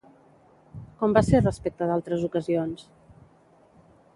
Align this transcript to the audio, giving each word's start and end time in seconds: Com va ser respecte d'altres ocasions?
Com 1.01 1.13
va 1.17 1.23
ser 1.27 1.41
respecte 1.43 1.91
d'altres 1.91 2.25
ocasions? 2.29 2.85